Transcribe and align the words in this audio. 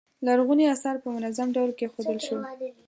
لرغوني 0.27 0.65
اثار 0.73 0.95
په 1.03 1.07
منظم 1.15 1.47
ډول 1.55 1.71
کیښودل 1.79 2.17
شول. 2.25 2.41